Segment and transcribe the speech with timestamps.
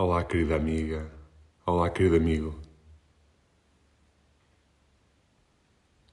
[0.00, 1.10] Olá, querida amiga.
[1.66, 2.54] Olá, querido amigo.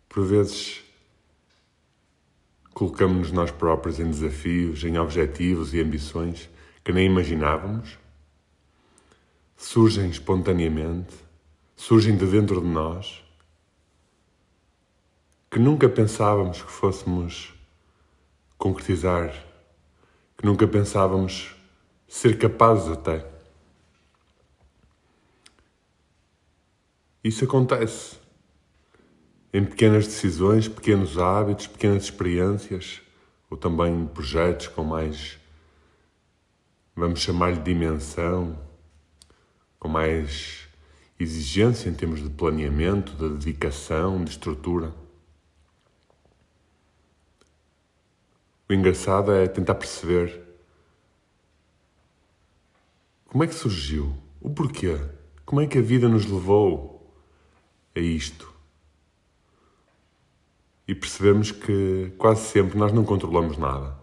[0.09, 0.83] Por vezes
[2.73, 6.49] colocamos-nos nós próprios em desafios, em objetivos e ambições
[6.83, 7.99] que nem imaginávamos.
[9.55, 11.13] Surgem espontaneamente,
[11.75, 13.23] surgem de dentro de nós,
[15.51, 17.53] que nunca pensávamos que fôssemos
[18.57, 19.31] concretizar,
[20.35, 21.55] que nunca pensávamos
[22.07, 23.34] ser capazes até.
[27.25, 28.17] Isso acontece
[29.51, 33.01] em pequenas decisões, pequenos hábitos, pequenas experiências,
[33.49, 35.39] ou também projetos com mais,
[36.95, 38.55] vamos chamar-lhe dimensão,
[39.79, 40.67] com mais
[41.19, 44.93] exigência em termos de planeamento, de dedicação, de estrutura.
[48.69, 50.43] O engraçado é tentar perceber
[53.25, 54.95] como é que surgiu, o porquê,
[55.43, 56.94] como é que a vida nos levou
[57.95, 58.53] a isto.
[60.87, 63.97] E percebemos que quase sempre nós não controlamos nada.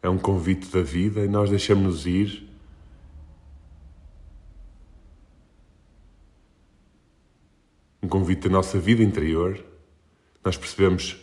[0.00, 2.48] É um convite da vida e nós deixamos-nos ir.
[8.02, 9.62] Um convite da nossa vida interior.
[10.44, 11.16] Nós percebemos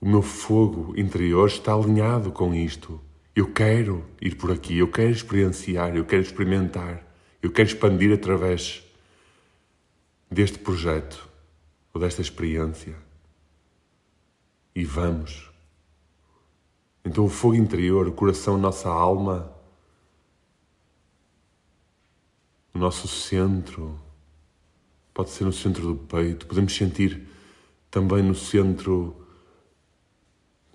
[0.00, 3.00] o meu fogo interior está alinhado com isto.
[3.34, 7.02] Eu quero ir por aqui, eu quero experienciar, eu quero experimentar,
[7.42, 8.85] eu quero expandir através
[10.30, 11.28] deste projeto
[11.92, 12.96] ou desta experiência.
[14.74, 15.50] E vamos.
[17.04, 19.52] Então, o fogo interior, o coração, nossa alma,
[22.74, 23.98] o nosso centro,
[25.14, 27.26] pode ser no centro do peito, podemos sentir
[27.90, 29.16] também no centro,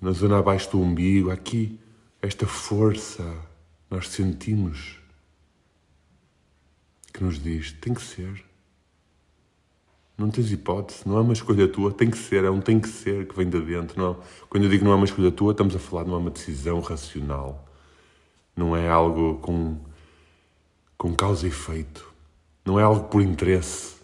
[0.02, 1.80] na zona abaixo do umbigo, aqui,
[2.22, 3.24] esta força,
[3.90, 5.00] nós sentimos
[7.14, 8.51] que nos diz: tem que ser.
[10.22, 12.88] Não tens hipótese, não é uma escolha tua, tem que ser, é um tem que
[12.88, 14.00] ser que vem de dentro.
[14.00, 16.80] Não, quando eu digo não é uma escolha tua, estamos a falar de uma decisão
[16.80, 17.68] racional.
[18.56, 19.80] Não é algo com,
[20.96, 22.08] com causa e efeito.
[22.64, 23.96] Não é algo por interesse.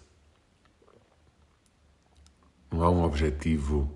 [2.68, 3.88] Não há um objetivo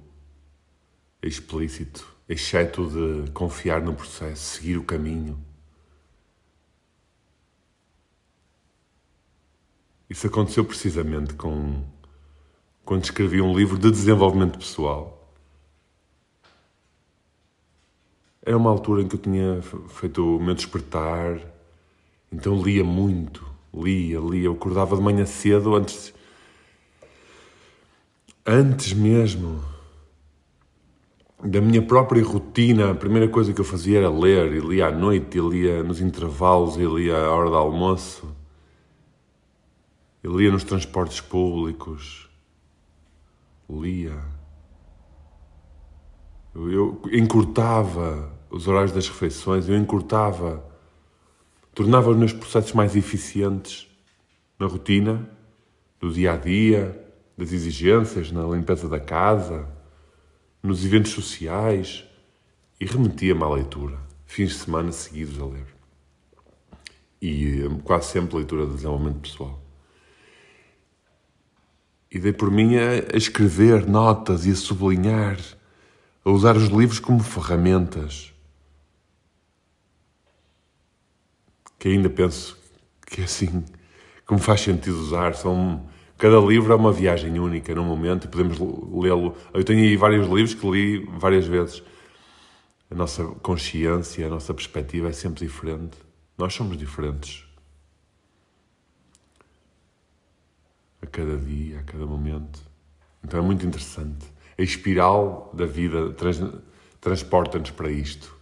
[1.21, 5.37] explícito, exceto de confiar no processo, seguir o caminho.
[10.09, 11.83] Isso aconteceu precisamente com
[12.85, 15.19] quando escrevi um livro de desenvolvimento pessoal.
[18.45, 21.41] Era uma altura em que eu tinha feito o meu despertar,
[22.33, 24.47] então lia muito, lia, lia.
[24.47, 26.13] Eu acordava de manhã cedo, antes,
[28.45, 29.63] antes mesmo
[31.45, 32.91] da minha própria rotina.
[32.91, 36.01] A primeira coisa que eu fazia era ler, e lia à noite, e lia nos
[36.01, 38.35] intervalos, e lia à hora do almoço,
[40.25, 42.32] e lia nos transportes públicos
[43.81, 44.19] lia.
[46.55, 50.63] Eu, encurtava os horários das refeições, eu encurtava,
[51.75, 53.89] tornava os meus processos mais eficientes
[54.59, 55.29] na rotina,
[55.99, 57.01] do dia a dia,
[57.39, 59.69] das exigências, na limpeza da casa,
[60.63, 62.05] nos eventos sociais
[62.81, 65.67] e remetia-me à leitura, fins de semana seguidos a ler.
[67.21, 69.62] E quase sempre leitura de desenvolvimento pessoal.
[72.13, 75.39] E dei por mim a, escrever notas e a sublinhar,
[76.23, 78.35] a usar os livros como ferramentas.
[81.79, 82.59] Que ainda penso
[83.07, 83.65] que é assim
[84.27, 85.35] como faz sentido usar.
[85.35, 89.35] São, cada livro é uma viagem única num momento e podemos lê-lo.
[89.55, 91.83] Eu tenho aí vários livros que li várias vezes.
[92.91, 95.97] A nossa consciência, a nossa perspectiva é sempre diferente.
[96.37, 97.42] Nós somos diferentes.
[101.03, 102.61] A cada dia, a cada momento.
[103.23, 104.33] Então é muito interessante.
[104.57, 106.41] A espiral da vida trans,
[107.01, 108.35] transporta-nos para isto,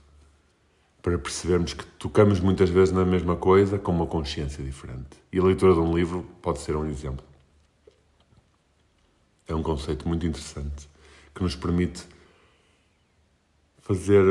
[1.03, 5.19] para percebermos que tocamos muitas vezes na mesma coisa com uma consciência diferente.
[5.33, 7.25] E a leitura de um livro pode ser um exemplo.
[9.49, 10.89] É um conceito muito interessante
[11.35, 12.05] que nos permite
[13.79, 14.25] fazer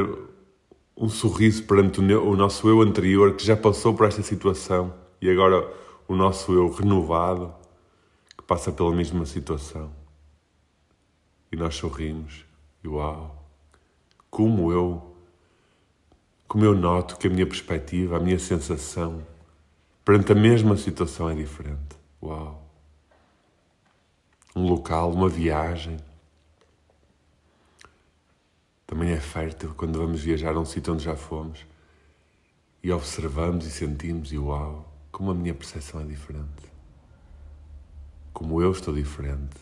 [0.96, 5.74] um sorriso perante o nosso eu anterior que já passou por esta situação e agora
[6.08, 7.54] o nosso eu renovado
[8.50, 9.92] passa pela mesma situação.
[11.52, 12.44] E nós sorrimos.
[12.84, 13.46] E uau!
[14.28, 15.16] Como eu,
[16.48, 19.24] como eu noto que a minha perspectiva, a minha sensação
[20.04, 21.96] perante a mesma situação é diferente.
[22.24, 22.68] Uau!
[24.56, 25.98] Um local, uma viagem.
[28.88, 31.68] Também é fértil quando vamos viajar a um sítio onde já fomos.
[32.82, 36.79] e observamos e sentimos e uau, como a minha percepção é diferente.
[38.34, 39.58] Como eu estou diferente.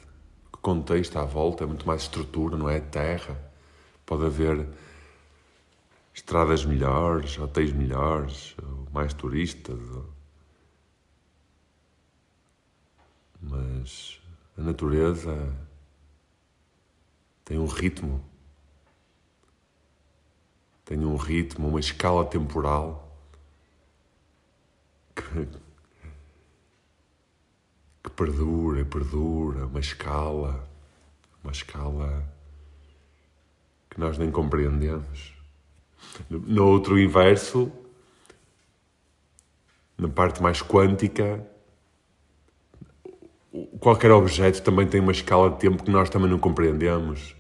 [0.53, 2.79] O contexto à volta é muito mais estrutura, não é?
[2.79, 3.39] Terra.
[4.05, 4.67] Pode haver
[6.13, 8.55] estradas melhores, hotéis melhores,
[8.91, 9.79] mais turistas.
[13.41, 14.19] Mas
[14.57, 15.55] a natureza
[17.45, 18.23] tem um ritmo,
[20.83, 23.07] tem um ritmo, uma escala temporal
[25.15, 25.47] que
[28.17, 30.67] perdura, perdura, uma escala,
[31.43, 32.27] uma escala
[33.89, 35.33] que nós nem compreendemos.
[36.29, 37.71] No outro inverso,
[39.95, 41.45] na parte mais quântica,
[43.79, 47.35] qualquer objeto também tem uma escala de tempo que nós também não compreendemos.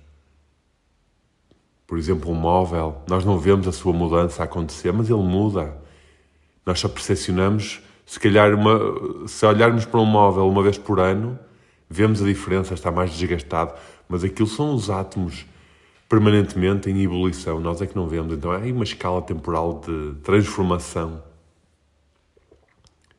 [1.87, 5.75] Por exemplo, um móvel, nós não vemos a sua mudança acontecer, mas ele muda.
[6.63, 11.37] Nós só percepcionamos, se calhar, uma, se olharmos para um móvel uma vez por ano,
[11.89, 13.73] vemos a diferença, está mais desgastado,
[14.07, 15.45] mas aquilo são os átomos
[16.07, 18.33] permanentemente em ebulição, nós é que não vemos.
[18.33, 21.21] Então há aí uma escala temporal de transformação.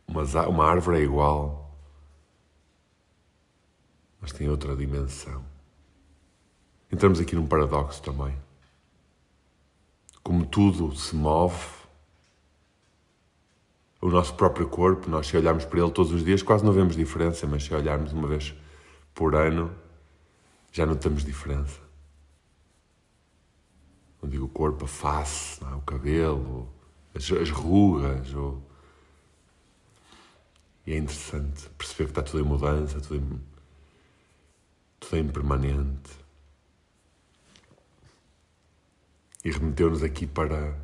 [0.06, 1.70] Uma árvore é igual,
[4.22, 5.44] mas tem outra dimensão.
[6.90, 8.34] Entramos aqui num paradoxo também.
[10.22, 11.77] Como tudo se move,
[14.00, 16.94] o nosso próprio corpo, nós se olharmos para ele todos os dias, quase não vemos
[16.94, 18.54] diferença, mas se olharmos uma vez
[19.14, 19.74] por ano,
[20.72, 21.80] já notamos diferença.
[24.22, 25.74] Não digo o corpo, a face, é?
[25.74, 26.68] o cabelo,
[27.14, 28.32] as, as rugas.
[28.34, 28.62] Ou...
[30.86, 33.40] E é interessante perceber que está tudo em mudança, tudo em,
[35.00, 36.10] tudo é impermanente.
[39.44, 40.76] E remeteu-nos aqui para,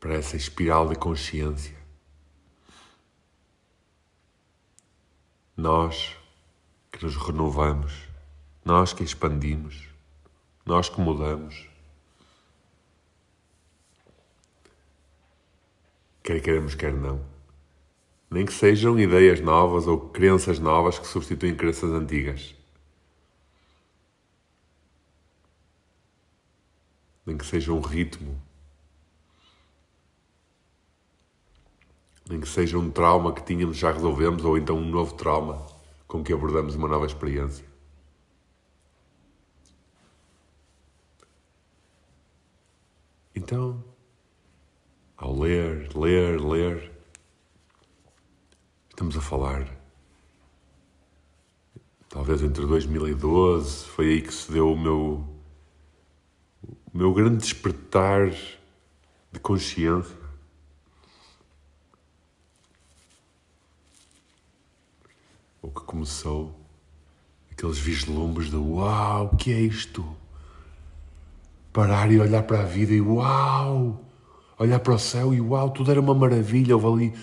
[0.00, 1.76] para essa espiral de consciência.
[5.56, 6.16] Nós
[6.92, 7.92] que nos renovamos,
[8.64, 9.88] nós que expandimos,
[10.64, 11.68] nós que mudamos.
[16.22, 17.24] Quer queiramos, quer não.
[18.28, 22.54] Nem que sejam ideias novas ou crenças novas que substituem crenças antigas.
[27.24, 28.40] Nem que seja um ritmo.
[32.28, 35.64] Nem que seja um trauma que tínhamos já resolvemos ou então um novo trauma
[36.06, 37.64] com que abordamos uma nova experiência.
[43.34, 43.84] Então,
[45.16, 46.96] ao ler, ler, ler,
[48.96, 49.68] Estamos a falar.
[52.08, 55.22] Talvez entre 2012, foi aí que se deu o meu,
[56.62, 60.16] o meu grande despertar de consciência.
[65.66, 66.54] O que começou,
[67.50, 70.06] aqueles vislumbres de uau, o que é isto?
[71.72, 74.00] Parar e olhar para a vida e uau!
[74.56, 76.76] Olhar para o céu e uau, tudo era uma maravilha.
[76.76, 77.18] Houve ali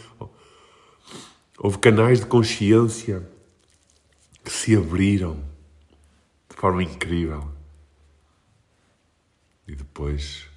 [1.57, 3.25] Houve canais de consciência
[4.43, 5.41] que se abriram
[6.49, 7.49] de forma incrível.
[9.65, 10.47] E depois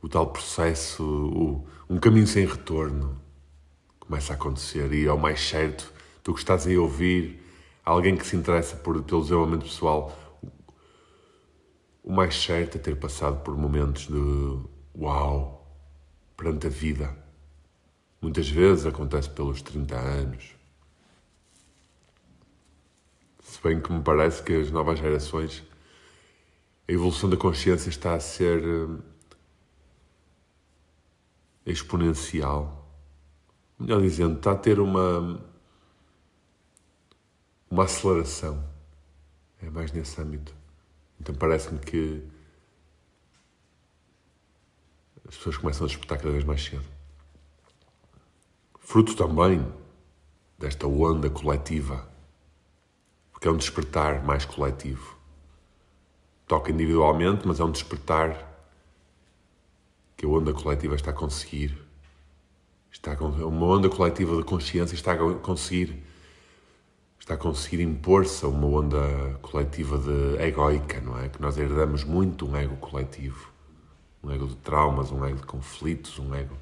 [0.00, 3.20] o tal processo, o, um caminho sem retorno
[4.00, 5.97] começa a acontecer e ao mais certo,
[6.28, 7.42] tu que estás a ouvir,
[7.82, 10.14] alguém que se interessa por, pelo desenvolvimento pessoal,
[12.02, 14.58] o mais certo é ter passado por momentos de
[14.94, 15.66] uau
[16.36, 17.16] perante a vida
[18.20, 20.54] Muitas vezes acontece pelos 30 anos.
[23.40, 25.62] Se bem que me parece que as novas gerações,
[26.88, 28.98] a evolução da consciência está a ser eh,
[31.64, 32.92] exponencial.
[33.78, 35.40] Melhor dizendo, está a ter uma,
[37.70, 38.62] uma aceleração.
[39.60, 40.54] É mais nesse âmbito.
[41.20, 42.22] Então parece-me que
[45.26, 46.98] as pessoas começam a despertar cada vez mais cedo
[48.88, 49.70] fruto também
[50.58, 52.08] desta onda coletiva,
[53.30, 55.14] porque é um despertar mais coletivo.
[56.46, 58.48] Toca individualmente, mas é um despertar
[60.16, 61.76] que a onda coletiva está a conseguir.
[62.90, 66.02] Está uma onda coletiva de consciência está a conseguir
[67.28, 71.28] está a conseguir impor-se a uma onda coletiva de egoica, não é?
[71.28, 73.52] Que nós herdamos muito um ego coletivo,
[74.22, 76.56] um ego de traumas, um ego de conflitos, um ego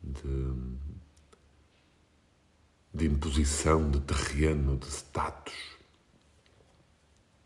[0.00, 0.54] de,
[2.94, 5.76] de imposição de terreno, de status.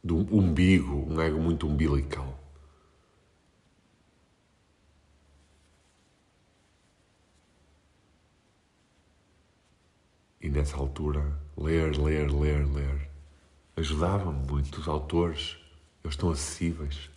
[0.05, 2.40] do umbigo, um ego muito umbilical.
[10.41, 13.11] E nessa altura, ler, ler, ler, ler,
[13.77, 14.81] ajudava-me muito.
[14.81, 15.59] Os autores,
[16.03, 17.11] eles estão acessíveis.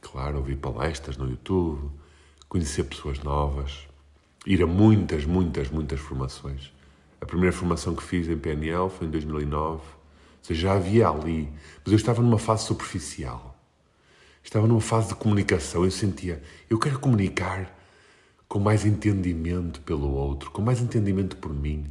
[0.00, 1.92] Claro, ouvir palestras no YouTube,
[2.48, 3.86] conhecer pessoas novas,
[4.44, 6.72] ir a muitas, muitas, muitas formações.
[7.20, 9.80] A primeira formação que fiz em PNL foi em 2009.
[9.80, 9.80] Ou
[10.42, 11.52] seja, já havia ali,
[11.84, 13.56] mas eu estava numa fase superficial.
[14.42, 15.84] Estava numa fase de comunicação.
[15.84, 17.72] Eu sentia, eu quero comunicar
[18.52, 21.86] com mais entendimento pelo outro, com mais entendimento por mim.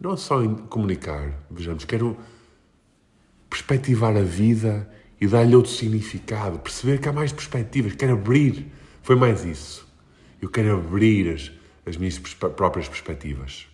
[0.00, 2.16] Não só em comunicar, vejamos, quero
[3.50, 8.72] perspectivar a vida e dar-lhe outro significado, perceber que há mais perspectivas, quero abrir.
[9.02, 9.86] Foi mais isso.
[10.40, 11.52] Eu quero abrir as,
[11.84, 13.66] as minhas próprias perspectivas.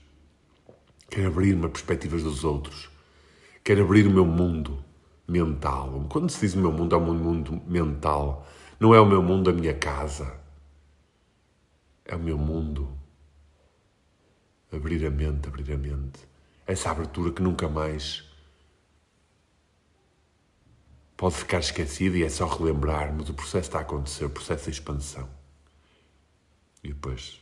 [1.09, 2.91] Quero abrir-me a perspectivas dos outros.
[3.62, 4.83] Quero abrir o meu mundo
[5.29, 6.05] mental.
[6.09, 8.45] Quando se diz o meu mundo, é o meu mundo mental.
[8.81, 10.43] Não é o meu mundo, a minha casa.
[12.04, 12.99] É o meu mundo.
[14.73, 16.20] Abrir a mente, abrir a mente.
[16.66, 18.25] Essa abertura que nunca mais
[21.16, 23.28] pode ficar esquecida e é só relembrarmos.
[23.30, 25.28] O processo está a acontecer, o processo de expansão.
[26.82, 27.40] E depois,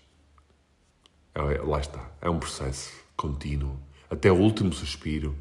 [1.35, 3.79] é, lá está, é um processo contínuo,
[4.11, 5.37] até o último suspiro.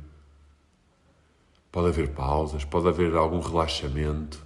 [1.72, 4.44] Pode haver pausas, pode haver algum relaxamento,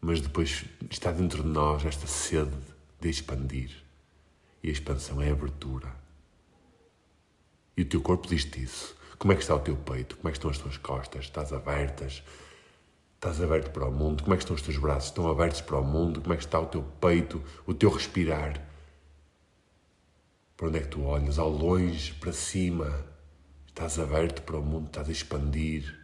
[0.00, 2.56] mas depois está dentro de nós esta sede
[3.00, 3.83] de expandir.
[4.64, 5.94] E a expansão é a abertura.
[7.76, 8.96] E o teu corpo diz-te isso.
[9.18, 10.16] Como é que está o teu peito?
[10.16, 11.26] Como é que estão as tuas costas?
[11.26, 12.22] Estás abertas?
[13.16, 14.22] Estás aberto para o mundo?
[14.22, 15.10] Como é que estão os teus braços?
[15.10, 16.22] Estão abertos para o mundo?
[16.22, 17.44] Como é que está o teu peito?
[17.66, 18.58] O teu respirar?
[20.56, 21.38] Para onde é que tu olhas?
[21.38, 23.04] Ao longe, para cima.
[23.66, 25.94] Estás aberto para o mundo, estás a expandir.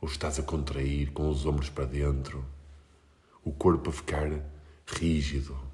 [0.00, 2.42] Ou estás a contrair com os ombros para dentro.
[3.44, 4.30] O corpo a ficar
[4.86, 5.71] rígido.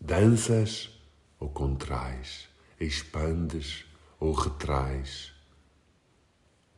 [0.00, 0.98] Danças
[1.38, 2.48] ou contrais.
[2.80, 3.84] Expandes
[4.18, 5.32] ou retrais.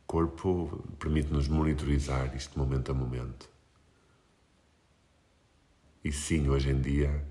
[0.01, 3.49] O corpo permite-nos monitorizar isto momento a momento.
[6.03, 7.25] E sim, hoje em dia,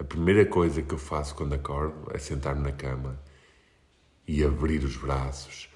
[0.00, 3.16] a primeira coisa que eu faço quando acordo é sentar-me na cama
[4.26, 5.68] e abrir os braços.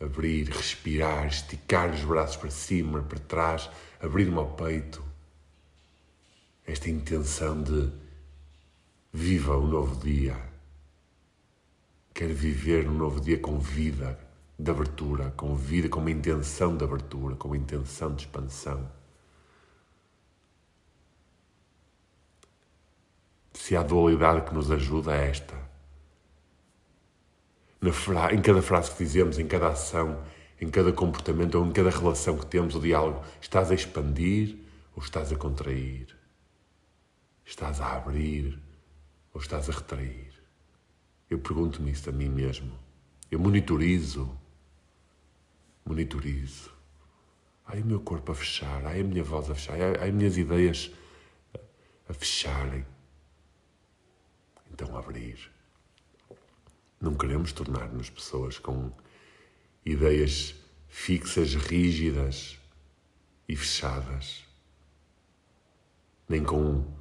[0.00, 3.70] Abrir, respirar, esticar os braços para cima, para trás,
[4.00, 5.04] abrir-me ao peito.
[6.66, 8.05] Esta intenção de
[9.16, 10.36] viva um novo dia.
[12.12, 14.18] Quero viver um novo dia com vida
[14.58, 18.94] de abertura, com vida, com uma intenção de abertura, com uma intenção de expansão.
[23.54, 25.56] se há dualidade que nos ajuda é esta.
[27.90, 28.32] Fra...
[28.34, 30.22] em cada frase que dizemos, em cada ação,
[30.60, 34.56] em cada comportamento ou em cada relação que temos, o diálogo, estás a expandir
[34.94, 36.14] ou estás a contrair?
[37.44, 38.65] Estás a abrir
[39.36, 40.32] ou estás a retrair?
[41.28, 42.72] Eu pergunto-me isso a mim mesmo.
[43.30, 44.34] Eu monitorizo.
[45.84, 46.72] Monitorizo.
[47.66, 50.38] Ai, o meu corpo a fechar, ai, a minha voz a fechar, ai, as minhas
[50.38, 50.90] ideias
[52.08, 52.86] a fecharem
[54.70, 55.52] então abrir.
[56.98, 58.90] Não queremos tornar-nos pessoas com
[59.84, 60.54] ideias
[60.88, 62.58] fixas, rígidas
[63.46, 64.46] e fechadas,
[66.26, 66.95] nem com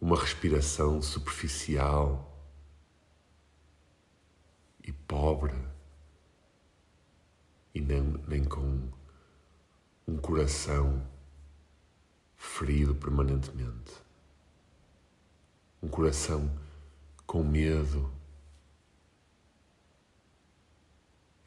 [0.00, 2.26] uma respiração superficial
[4.82, 5.54] e pobre,
[7.74, 8.88] e nem, nem com
[10.08, 11.06] um coração
[12.34, 13.92] ferido permanentemente.
[15.82, 16.50] Um coração
[17.26, 18.10] com medo.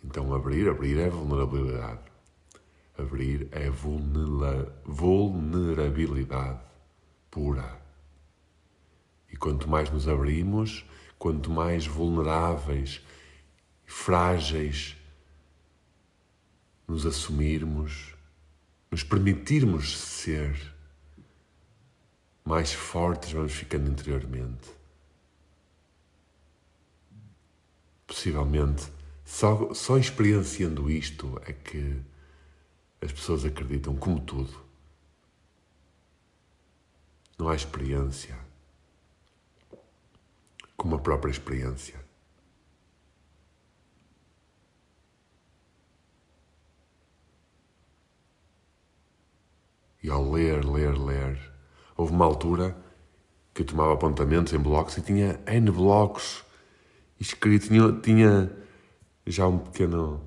[0.03, 2.11] Então, abrir, abrir é vulnerabilidade.
[2.97, 6.59] Abrir é vulnerabilidade
[7.31, 7.82] pura.
[9.33, 10.85] E quanto mais nos abrimos,
[11.17, 13.01] quanto mais vulneráveis
[13.87, 14.95] e frágeis
[16.87, 18.13] nos assumirmos,
[18.91, 20.55] nos permitirmos ser,
[22.45, 24.69] mais fortes vamos ficando interiormente.
[28.05, 28.87] Possivelmente,
[29.25, 31.99] só, só experienciando isto é que
[33.01, 34.63] as pessoas acreditam, como tudo.
[37.39, 38.42] Não há experiência
[40.75, 42.03] como a própria experiência.
[50.01, 51.39] E ao ler, ler, ler,
[51.95, 52.75] houve uma altura
[53.53, 56.43] que eu tomava apontamentos em blocos e tinha N blocos
[57.19, 58.51] escrito, tinha, tinha
[59.25, 60.21] já um pequeno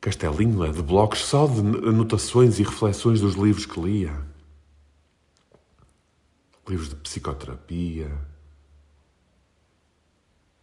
[0.00, 0.70] castelinho é?
[0.70, 4.14] de blocos só de anotações e reflexões dos livros que lia.
[6.68, 8.33] Livros de psicoterapia.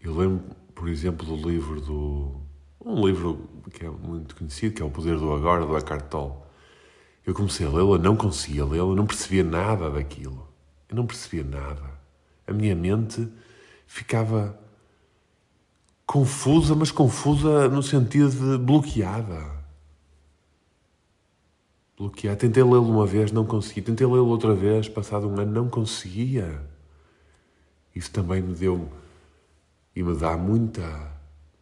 [0.03, 0.43] Eu lembro,
[0.74, 2.41] por exemplo, do livro do.
[2.84, 6.34] Um livro que é muito conhecido, que é O Poder do Agora, do Eckhart Tolle.
[7.24, 10.48] Eu comecei a lê-lo, não conseguia lê-lo, não percebia nada daquilo.
[10.89, 11.84] Eu não percebia nada.
[12.48, 13.27] A minha mente
[13.86, 14.60] ficava
[16.08, 19.62] confusa, mas confusa no sentido de bloqueada.
[21.96, 22.38] Bloqueada.
[22.38, 23.84] Tentei lê-lo uma vez, não consegui.
[23.84, 26.67] Tentei lê-lo outra vez, passado um ano, não conseguia.
[27.96, 28.89] Isso também me deu
[29.95, 31.12] e me dá muita,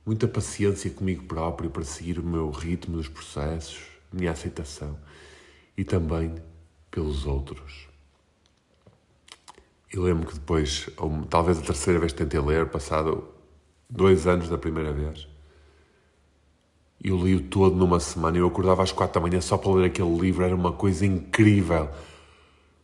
[0.05, 3.79] muita paciência comigo próprio para seguir o meu ritmo dos processos,
[4.11, 4.97] a minha aceitação
[5.77, 6.35] e também
[6.91, 7.87] pelos outros.
[9.91, 10.89] E lembro que depois,
[11.29, 13.27] talvez a terceira vez que tentei ler, passado
[13.89, 15.27] dois anos da primeira vez.
[17.03, 18.37] Eu li-o todo numa semana.
[18.37, 20.43] Eu acordava às quatro da manhã só para ler aquele livro.
[20.43, 21.89] Era uma coisa incrível.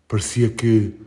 [0.08, 1.00] Parecia que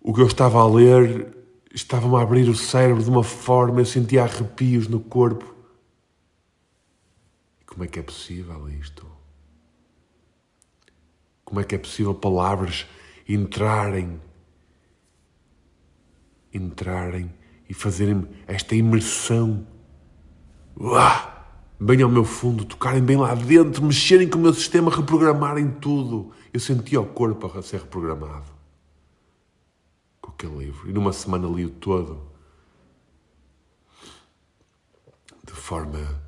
[0.00, 1.39] o que eu estava a ler
[1.74, 3.80] estava-me a abrir o cérebro de uma forma.
[3.80, 5.54] Eu sentia arrepios no corpo.
[7.66, 9.06] Como é que é possível isto?
[11.44, 12.86] Como é que é possível palavras
[13.28, 14.20] entrarem,
[16.52, 17.32] entrarem
[17.68, 19.66] e fazerem esta imersão.
[20.78, 21.28] Uá!
[21.78, 26.30] Bem ao meu fundo, tocarem bem lá dentro, mexerem com o meu sistema, reprogramarem tudo.
[26.52, 28.59] Eu sentia o corpo a ser reprogramado
[30.30, 30.88] com aquele livro.
[30.88, 32.30] E numa semana li-o todo
[35.44, 36.22] de forma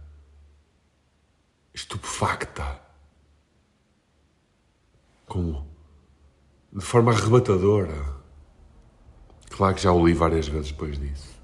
[1.72, 2.80] estupefacta,
[5.26, 5.66] com,
[6.72, 8.20] de forma arrebatadora.
[9.50, 11.40] Claro que já o li várias vezes depois disso.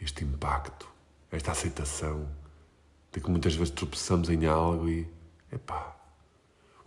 [0.00, 0.88] Este impacto,
[1.30, 2.28] esta aceitação
[3.12, 5.08] de que muitas vezes tropeçamos em algo e,
[5.50, 6.03] epá,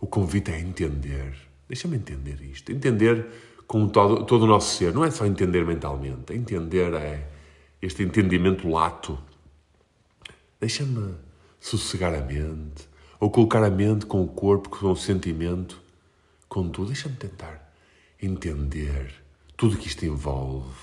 [0.00, 1.34] o convite é entender.
[1.68, 2.72] Deixa-me entender isto.
[2.72, 3.26] Entender
[3.66, 4.92] com todo, todo o nosso ser.
[4.94, 6.32] Não é só entender mentalmente.
[6.32, 7.28] Entender é
[7.80, 9.18] este entendimento lato.
[10.60, 11.14] Deixa-me
[11.60, 12.88] sossegar a mente.
[13.20, 15.88] Ou colocar a mente com o corpo, com o sentimento
[16.48, 17.72] Contudo, deixa-me tentar
[18.20, 19.14] entender
[19.56, 20.74] tudo que isto envolve.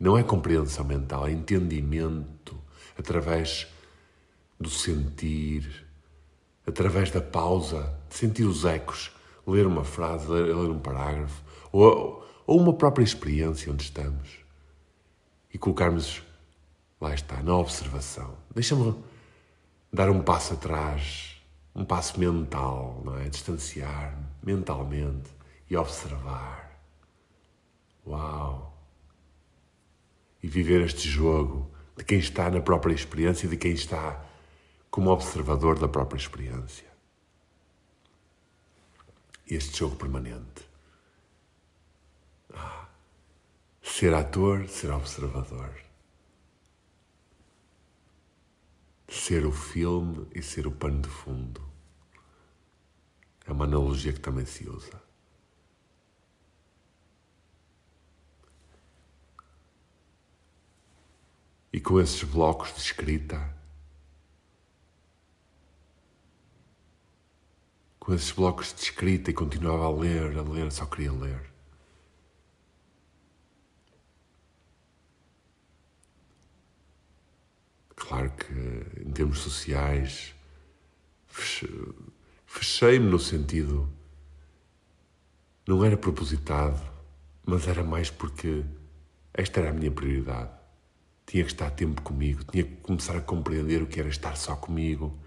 [0.00, 2.58] Não é compreensão mental, é entendimento
[2.98, 3.66] através
[4.58, 5.86] do sentir,
[6.66, 9.12] através da pausa, sentir os ecos,
[9.46, 11.42] ler uma frase, ler, ler um parágrafo,
[11.72, 14.38] ou, ou uma própria experiência onde estamos
[15.52, 16.22] e colocarmos,
[17.00, 18.36] lá está, na observação.
[18.54, 18.94] Deixa-me
[19.92, 21.36] dar um passo atrás
[21.76, 23.28] um passo mental, não é?
[23.28, 25.30] Distanciar-me mentalmente
[25.68, 26.80] e observar.
[28.06, 28.72] Uau!
[30.42, 34.24] E viver este jogo de quem está na própria experiência e de quem está
[34.90, 36.86] como observador da própria experiência.
[39.46, 40.68] Este jogo permanente.
[42.52, 42.88] Ah,
[43.80, 45.72] ser ator, ser observador.
[49.08, 51.62] Ser o filme e ser o pano de fundo.
[53.46, 55.00] É uma analogia que também se usa.
[61.72, 63.55] E com esses blocos de escrita,
[68.06, 71.40] com esses blocos de escrita e continuava a ler, a ler, só queria ler.
[77.96, 80.32] Claro que em termos sociais
[82.46, 83.90] Fechei-me no sentido.
[85.66, 86.80] Não era propositado,
[87.44, 88.64] mas era mais porque
[89.34, 90.50] esta era a minha prioridade.
[91.26, 94.54] Tinha que estar tempo comigo, tinha que começar a compreender o que era estar só
[94.54, 95.18] comigo,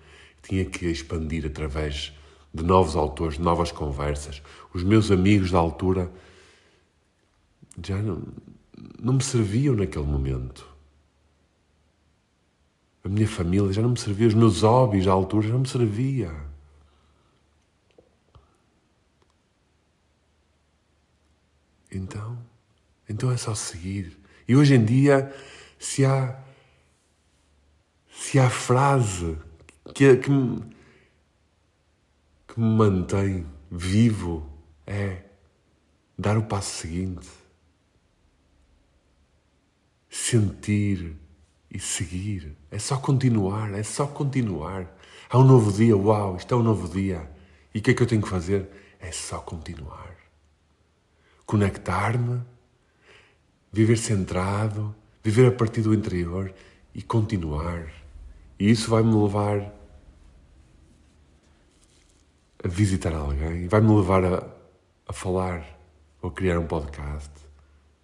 [0.41, 2.17] tinha que expandir através
[2.53, 4.41] de novos autores, novas conversas.
[4.73, 6.11] Os meus amigos da altura
[7.85, 8.23] já não,
[8.99, 10.67] não me serviam naquele momento.
[13.03, 15.67] A minha família já não me servia, os meus hobbies à altura já não me
[15.67, 16.31] servia.
[21.91, 22.37] Então,
[23.07, 24.17] então é só seguir.
[24.47, 25.33] E hoje em dia,
[25.77, 26.39] se há,
[28.11, 29.37] se há frase
[29.93, 30.29] que, que,
[32.59, 34.45] que me mantém vivo,
[34.85, 35.23] é
[36.17, 37.29] dar o passo seguinte.
[40.09, 41.15] Sentir
[41.71, 42.57] e seguir.
[42.69, 44.93] É só continuar, é só continuar.
[45.29, 47.31] Há um novo dia, uau, isto é um novo dia.
[47.73, 48.69] E o que é que eu tenho que fazer?
[48.99, 50.19] É só continuar
[51.49, 52.43] conectar-me,
[53.71, 56.53] viver centrado, viver a partir do interior
[56.93, 57.91] e continuar.
[58.59, 59.73] E isso vai-me levar
[62.63, 64.43] a visitar alguém, vai-me levar a,
[65.07, 65.65] a falar
[66.21, 67.31] ou criar um podcast,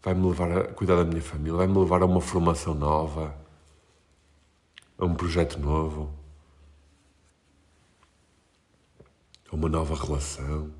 [0.01, 3.35] vai-me levar a cuidar da minha família, vai-me levar a uma formação nova,
[4.97, 6.09] a um projeto novo,
[9.51, 10.71] a uma nova relação,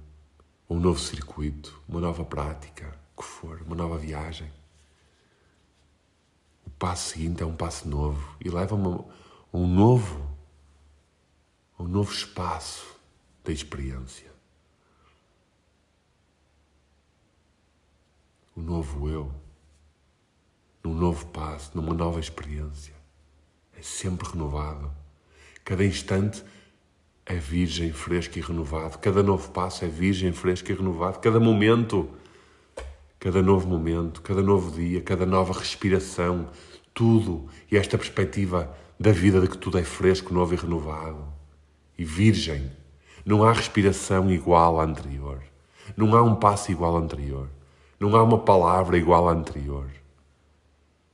[0.69, 4.49] a um novo circuito, uma nova prática, o que for, uma nova viagem.
[6.65, 10.25] O passo seguinte é um passo novo e leva-me a um novo,
[11.77, 12.94] a um novo espaço
[13.45, 14.33] da experiência.
[18.55, 19.31] O novo eu,
[20.83, 22.93] num novo passo, numa nova experiência.
[23.77, 24.91] É sempre renovado.
[25.63, 26.43] Cada instante
[27.25, 28.97] é virgem, fresco e renovado.
[28.99, 31.19] Cada novo passo é virgem, fresco e renovado.
[31.19, 32.09] Cada momento,
[33.19, 36.49] cada novo momento, cada novo dia, cada nova respiração,
[36.93, 37.47] tudo.
[37.69, 41.27] E esta perspectiva da vida de que tudo é fresco, novo e renovado.
[41.97, 42.71] E virgem
[43.25, 45.41] não há respiração igual à anterior.
[45.97, 47.49] Não há um passo igual ao anterior.
[47.99, 49.89] Não há uma palavra igual à anterior.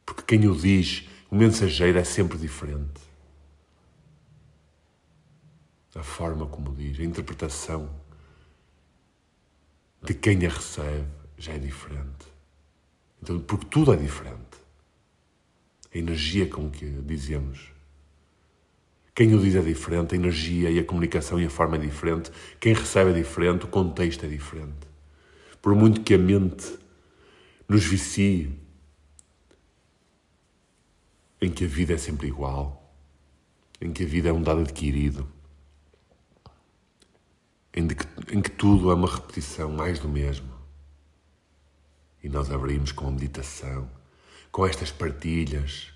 [0.06, 3.00] Porque quem o diz, o mensageiro, é sempre diferente.
[5.96, 7.90] A forma como diz, a interpretação
[10.04, 12.28] de quem a recebe já é diferente.
[13.22, 14.60] Então, porque tudo é diferente.
[15.94, 17.72] A energia com que dizemos
[19.14, 22.32] quem o diz é diferente, a energia e a comunicação e a forma é diferente,
[22.60, 24.88] quem recebe é diferente, o contexto é diferente.
[25.62, 26.78] Por muito que a mente
[27.68, 28.58] nos vicie
[31.42, 32.96] em que a vida é sempre igual,
[33.82, 35.28] em que a vida é um dado adquirido,
[37.74, 40.52] em que, em que tudo é uma repetição mais do mesmo.
[42.24, 43.90] E nós abrimos com a meditação,
[44.52, 45.91] com estas partilhas,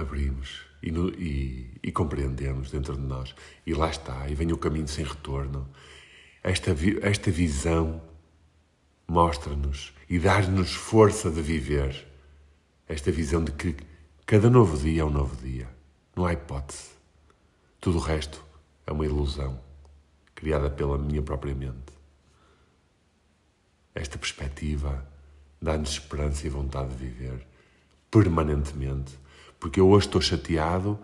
[0.00, 3.34] abrimos e, no, e, e, compreendemos dentro de nós.
[3.66, 5.68] E lá está, e vem o caminho sem retorno.
[6.42, 8.00] Esta, esta visão
[9.06, 12.06] mostra-nos e dá-nos força de viver.
[12.88, 13.76] Esta visão de que
[14.24, 15.68] cada novo dia é um novo dia.
[16.16, 16.90] Não há hipótese.
[17.80, 18.44] Tudo o resto
[18.86, 19.60] é uma ilusão
[20.34, 21.92] criada pela minha própria mente.
[23.94, 25.06] Esta perspectiva
[25.60, 27.46] dá-nos esperança e vontade de viver
[28.10, 29.18] permanentemente
[29.58, 30.98] porque eu hoje estou chateado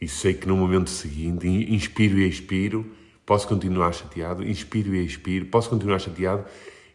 [0.00, 2.90] e sei que no momento seguinte inspiro e expiro,
[3.24, 6.44] posso continuar chateado, inspiro e expiro, posso continuar chateado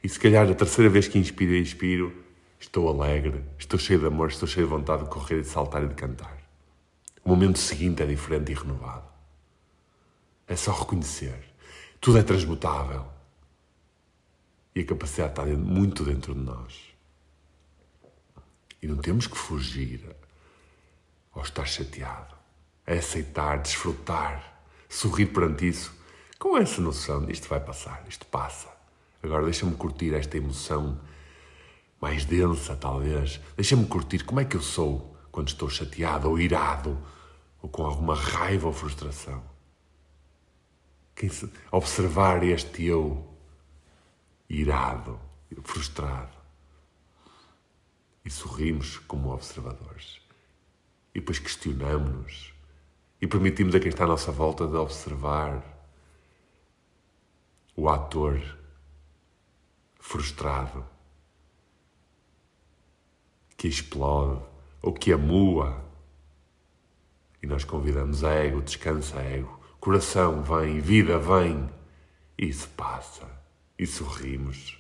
[0.04, 2.14] e se calhar a terceira vez que inspiro e expiro,
[2.60, 5.88] estou alegre, estou cheio de amor, estou cheio de vontade de correr, de saltar e
[5.88, 6.38] de cantar.
[7.24, 9.06] O momento seguinte é diferente e renovado.
[10.48, 11.38] É só reconhecer.
[12.00, 13.06] Tudo é transmutável.
[14.74, 16.80] E a capacidade está muito dentro de nós.
[18.82, 20.16] E não temos que fugir
[21.38, 22.36] ou estar chateado.
[22.86, 25.94] É aceitar, desfrutar, sorrir perante isso,
[26.40, 28.68] com essa noção de isto vai passar, isto passa.
[29.22, 31.00] Agora deixa-me curtir esta emoção
[32.02, 33.40] mais densa, talvez.
[33.56, 36.98] Deixa-me curtir como é que eu sou quando estou chateado ou irado
[37.62, 39.44] ou com alguma raiva ou frustração.
[41.72, 43.28] Observar este eu
[44.50, 45.20] irado,
[45.64, 46.38] frustrado.
[48.24, 50.27] E sorrimos como observadores.
[51.18, 52.54] E depois questionamos-nos
[53.20, 55.64] e permitimos a quem está à nossa volta de observar
[57.76, 58.40] o ator
[60.00, 60.86] frustrado
[63.58, 64.40] que explode
[64.80, 65.84] ou que amua.
[67.42, 71.68] E nós convidamos a ego, descansa ego, coração vem, vida vem,
[72.38, 73.28] e isso passa,
[73.76, 74.78] e sorrimos.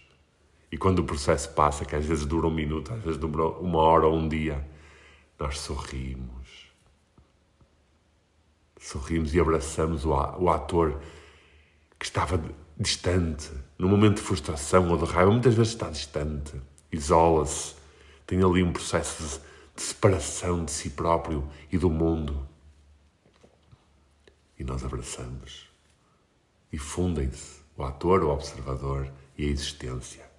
[0.71, 3.80] E quando o processo passa, que às vezes dura um minuto, às vezes dura uma
[3.80, 4.77] hora ou um dia,
[5.39, 6.67] nós sorrimos.
[8.80, 11.02] Sorrimos e abraçamos o ator
[12.00, 12.41] que estava
[12.78, 17.76] distante, num momento de frustração ou de raiva, muitas vezes está distante, isola-se,
[18.26, 19.41] tem ali um processo
[19.76, 22.47] de separação de si próprio e do mundo.
[24.60, 25.69] E nós abraçamos.
[26.71, 30.30] E fundem-se o ator, o observador e a existência.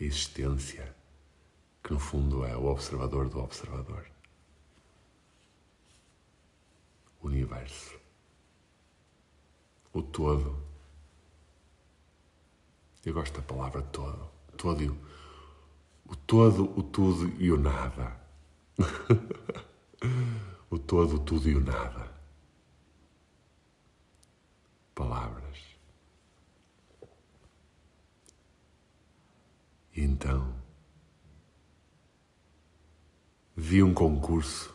[0.00, 0.94] A existência
[1.84, 4.06] que no fundo é o observador do observador.
[7.20, 8.00] O universo.
[9.92, 10.58] O todo.
[13.04, 14.30] Eu gosto da palavra todo.
[14.56, 14.98] Todo e o,
[16.06, 18.18] o todo, o tudo e o nada.
[20.70, 22.10] o todo, o tudo e o nada.
[24.94, 25.58] Palavras.
[29.94, 30.63] E então
[33.56, 34.74] vi um concurso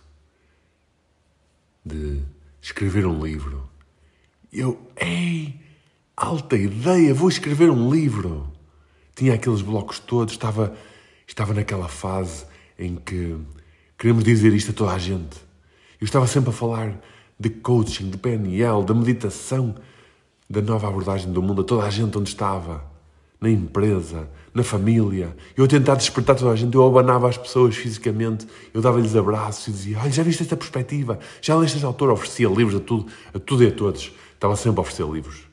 [1.86, 2.22] de
[2.62, 3.70] escrever um livro.
[4.52, 5.60] Eu, ei,
[6.16, 8.52] alta ideia, vou escrever um livro.
[9.16, 10.76] Tinha aqueles blocos todos, estava,
[11.28, 12.46] estava naquela fase
[12.78, 13.38] em que
[13.98, 15.38] queremos dizer isto a toda a gente.
[16.00, 16.98] Eu estava sempre a falar
[17.40, 19.76] de coaching, de PNL, da meditação,
[20.50, 22.84] da nova abordagem do mundo a toda a gente onde estava.
[23.40, 25.36] Na empresa, na família.
[25.56, 29.68] Eu a tentar despertar toda a gente, eu abanava as pessoas fisicamente, eu dava-lhes abraços
[29.68, 31.20] e dizia: Olha, já viste esta perspectiva?
[31.42, 32.10] Já leste este autor?
[32.10, 34.12] Oferecia livros a tudo, a tudo e a todos.
[34.34, 35.48] Estava sempre a oferecer livros.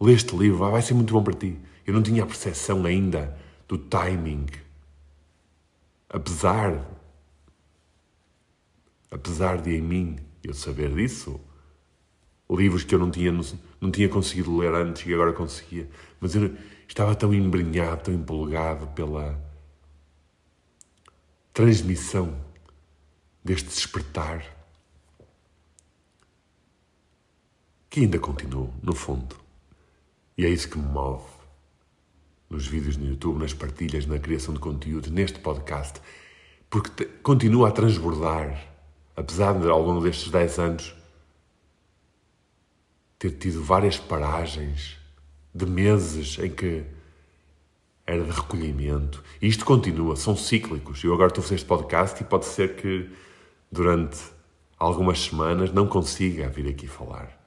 [0.00, 1.56] Lê este livro, vai ser muito bom para ti.
[1.86, 3.36] Eu não tinha a percepção ainda
[3.68, 4.46] do timing.
[6.08, 6.84] Apesar,
[9.10, 11.40] apesar de em mim eu saber disso,
[12.50, 13.32] livros que eu não tinha,
[13.80, 15.88] não tinha conseguido ler antes e agora conseguia.
[16.22, 16.56] Mas eu
[16.86, 19.36] estava tão embrenhado, tão empolgado pela
[21.52, 22.40] transmissão
[23.44, 24.46] deste despertar
[27.90, 29.36] que ainda continuo, no fundo.
[30.38, 31.26] E é isso que me move
[32.48, 36.00] nos vídeos no YouTube, nas partilhas, na criação de conteúdos, neste podcast,
[36.70, 38.64] porque continua a transbordar,
[39.16, 40.94] apesar de ao longo destes 10 anos
[43.18, 45.01] ter tido várias paragens
[45.54, 46.84] de meses em que
[48.06, 49.22] era de recolhimento.
[49.40, 51.02] E isto continua, são cíclicos.
[51.04, 53.10] Eu agora estou a fazer este podcast e pode ser que
[53.70, 54.18] durante
[54.78, 57.38] algumas semanas não consiga vir aqui falar.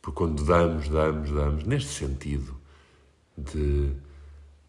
[0.00, 2.56] Porque quando damos, damos, damos, neste sentido
[3.36, 3.92] de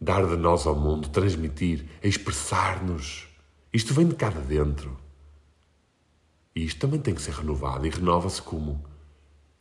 [0.00, 3.28] dar de nós ao mundo, transmitir, expressar-nos,
[3.72, 4.96] isto vem de cá de dentro.
[6.54, 7.86] E isto também tem que ser renovado.
[7.86, 8.84] E renova-se como?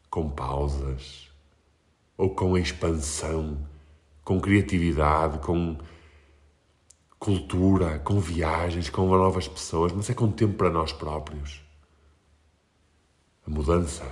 [0.10, 1.28] Com pausas,
[2.19, 3.65] ou com expansão,
[4.25, 5.77] com criatividade, com
[7.17, 11.62] cultura, com viagens, com novas pessoas, mas é com tempo para nós próprios.
[13.47, 14.03] A mudança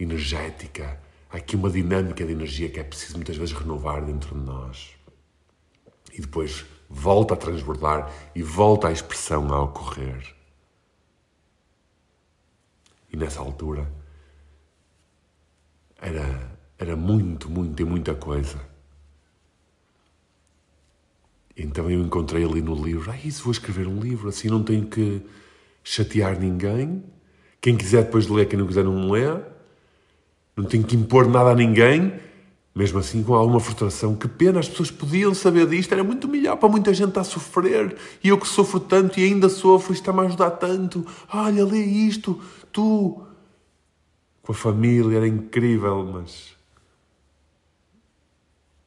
[0.00, 4.44] energética, há aqui uma dinâmica de energia que é preciso muitas vezes renovar dentro de
[4.44, 4.90] nós.
[6.12, 10.34] E depois volta a transbordar e volta a expressão a ocorrer.
[13.12, 13.99] E nessa altura,
[16.00, 18.58] era, era muito, muito e muita coisa.
[21.56, 24.86] Então eu encontrei ali no livro, ah, isso vou escrever um livro, assim não tenho
[24.86, 25.22] que
[25.84, 27.02] chatear ninguém.
[27.60, 29.26] Quem quiser depois ler, quem não quiser não lê.
[30.56, 32.14] Não tenho que impor nada a ninguém.
[32.74, 34.14] Mesmo assim, com alguma frustração.
[34.14, 35.92] Que pena, as pessoas podiam saber disto.
[35.92, 37.96] Era muito melhor para muita gente a sofrer.
[38.24, 41.04] E eu que sofro tanto e ainda sofro, está-me a ajudar tanto.
[41.32, 42.40] Olha, lê isto.
[42.72, 43.20] Tu,
[44.50, 46.56] com a família, era incrível, mas.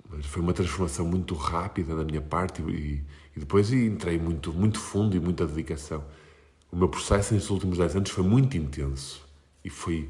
[0.10, 3.02] Mas foi uma transformação muito rápida da minha parte e,
[3.36, 6.04] e depois entrei muito, muito fundo e muita dedicação.
[6.69, 9.26] O meu processo nestes últimos 10 anos foi muito intenso
[9.63, 10.10] e foi.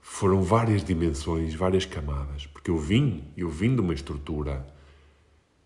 [0.00, 4.66] Foram várias dimensões, várias camadas, porque eu vim, eu vim de uma estrutura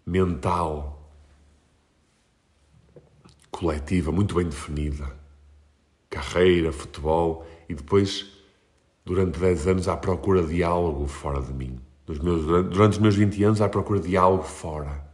[0.04, 1.08] mental
[3.50, 5.16] coletiva muito bem definida.
[6.08, 8.39] Carreira, futebol e depois
[9.04, 11.78] durante 10 anos à procura de algo fora de mim.
[12.22, 15.04] Meus, durante os meus 20 anos à procura de algo fora.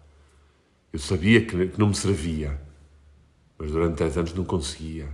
[0.93, 2.61] Eu sabia que, que não me servia,
[3.59, 5.09] mas durante 10 anos não conseguia.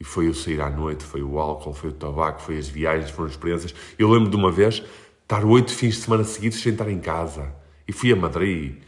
[0.00, 3.10] E foi o sair à noite, foi o álcool, foi o tabaco, foi as viagens,
[3.10, 3.74] foram experiências.
[3.98, 4.82] Eu lembro de uma vez
[5.22, 7.54] estar oito fins de semana seguidos sem estar em casa.
[7.86, 8.82] E fui a Madrid,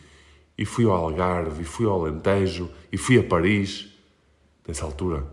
[0.57, 3.93] e fui ao Algarve, e fui ao Alentejo, e fui a Paris.
[4.67, 5.27] Nessa altura,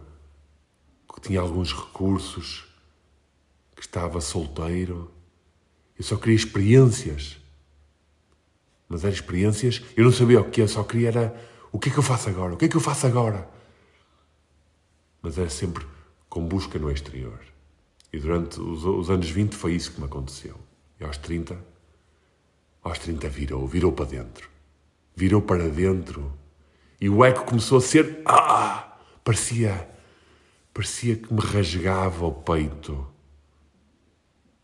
[1.21, 2.67] tinha alguns recursos,
[3.83, 5.11] estava solteiro.
[5.97, 7.37] Eu só queria experiências.
[8.87, 11.91] Mas eram experiências, eu não sabia o que eu só queria era o que é
[11.91, 12.53] que eu faço agora?
[12.53, 13.49] O que é que eu faço agora?
[15.21, 15.85] Mas era sempre
[16.29, 17.39] com busca no exterior.
[18.11, 20.55] E durante os, os anos 20 foi isso que me aconteceu.
[20.99, 21.57] E aos 30,
[22.83, 24.49] aos 30 virou, virou para dentro.
[25.15, 26.31] Virou para dentro.
[27.01, 28.21] E o eco começou a ser.
[28.25, 28.97] Ah!
[29.23, 29.89] Parecia.
[30.73, 33.12] Parecia que me rasgava o peito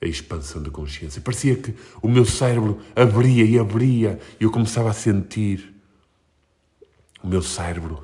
[0.01, 1.21] a expansão da consciência.
[1.21, 5.75] Parecia que o meu cérebro abria e abria e eu começava a sentir
[7.21, 8.01] o meu cérebro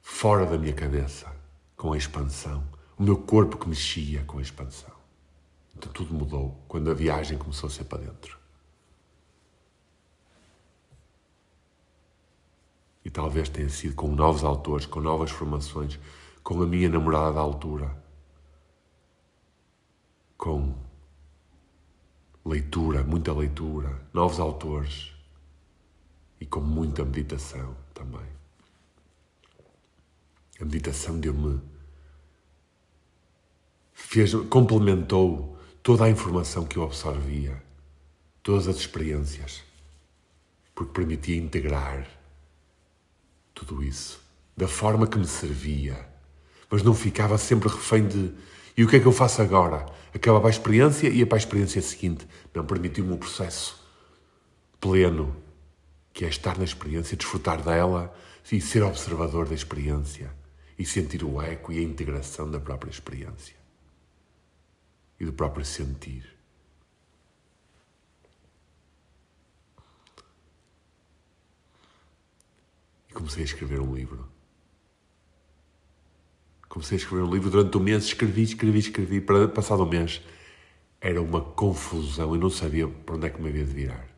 [0.00, 1.26] fora da minha cabeça
[1.76, 2.62] com a expansão,
[2.96, 4.94] o meu corpo que mexia com a expansão.
[5.76, 8.38] Então tudo mudou quando a viagem começou a ser para dentro.
[13.04, 15.98] E talvez tenha sido com novos autores, com novas formações,
[16.42, 18.03] com a minha namorada da altura
[20.44, 20.74] com
[22.44, 25.14] leitura, muita leitura, novos autores.
[26.38, 28.26] e com muita meditação também.
[30.60, 31.62] A meditação deu-me.
[33.94, 37.62] fez, complementou toda a informação que eu absorvia,
[38.42, 39.62] todas as experiências,
[40.74, 42.06] porque permitia integrar
[43.54, 44.20] tudo isso
[44.54, 46.06] da forma que me servia,
[46.68, 48.34] mas não ficava sempre refém de
[48.76, 49.86] e o que é que eu faço agora?
[50.12, 52.26] Acabava a experiência e ia para a experiência seguinte.
[52.52, 53.80] Não permitiu-me um processo
[54.80, 55.36] pleno,
[56.12, 58.14] que é estar na experiência, desfrutar dela
[58.50, 60.30] e ser observador da experiência
[60.78, 63.56] e sentir o eco e a integração da própria experiência
[65.18, 66.28] e do próprio sentir.
[73.08, 74.33] E comecei a escrever um livro.
[76.74, 79.20] Comecei a escrever um livro durante um mês, escrevi, escrevi, escrevi.
[79.20, 80.20] Para passado um mês
[81.00, 84.08] era uma confusão, eu não sabia para onde é que me havia de virar.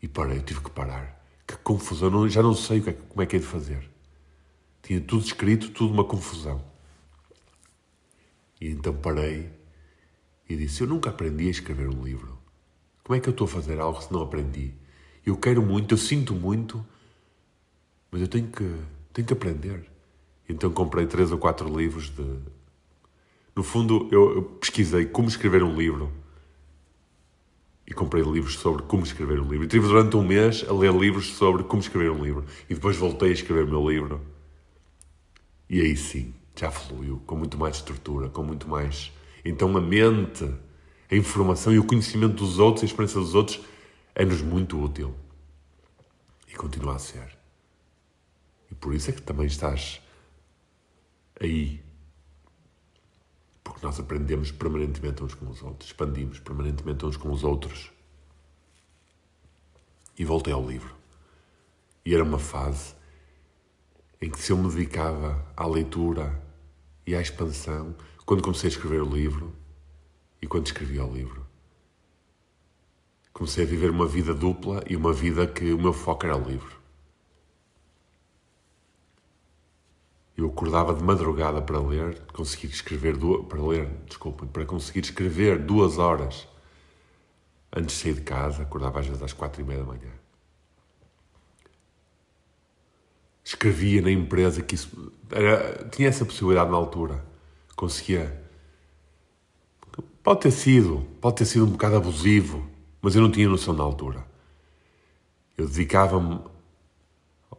[0.00, 1.20] E parei, tive que parar.
[1.44, 3.90] Que confusão, já não sei é, como é que é de fazer.
[4.84, 6.64] Tinha tudo escrito, tudo uma confusão.
[8.60, 9.50] E então parei
[10.48, 12.38] e disse: Eu nunca aprendi a escrever um livro.
[13.02, 14.72] Como é que eu estou a fazer algo se não aprendi?
[15.24, 16.86] Eu quero muito, eu sinto muito,
[18.12, 18.76] mas eu tenho que,
[19.12, 19.95] tenho que aprender.
[20.48, 22.24] Então comprei três ou quatro livros de.
[23.54, 26.12] No fundo, eu, pesquisei como escrever um livro
[27.86, 29.64] e comprei livros sobre como escrever um livro.
[29.64, 32.44] E tive durante um mês a ler livros sobre como escrever um livro.
[32.68, 34.20] E depois voltei a escrever o meu livro.
[35.70, 39.12] E aí sim, já fluiu, com muito mais estrutura, com muito mais.
[39.44, 40.44] Então a mente,
[41.10, 43.60] a informação e o conhecimento dos outros, a experiência dos outros,
[44.14, 45.14] é-nos muito útil.
[46.48, 47.36] E continua a ser.
[48.70, 50.00] E por isso é que também estás
[51.40, 51.82] aí.
[53.62, 57.92] Porque nós aprendemos permanentemente uns com os outros, expandimos permanentemente uns com os outros.
[60.18, 60.94] E voltei ao livro.
[62.04, 62.94] E era uma fase
[64.20, 66.42] em que se eu me dedicava à leitura
[67.06, 67.94] e à expansão,
[68.24, 69.54] quando comecei a escrever o livro
[70.40, 71.46] e quando escrevi o livro.
[73.32, 76.48] Comecei a viver uma vida dupla e uma vida que o meu foco era o
[76.48, 76.75] livro.
[80.36, 85.58] Eu acordava de madrugada para ler, conseguir escrever duas, para ler, desculpem, para conseguir escrever
[85.58, 86.46] duas horas
[87.74, 90.10] antes de sair de casa, acordava às vezes às quatro e meia da manhã.
[93.42, 97.24] Escrevia na empresa que isso era, tinha essa possibilidade na altura,
[97.74, 98.44] conseguia.
[100.22, 102.66] Pode ter sido, pode ter sido um bocado abusivo,
[103.00, 104.26] mas eu não tinha noção na altura.
[105.56, 106.40] Eu dedicava-me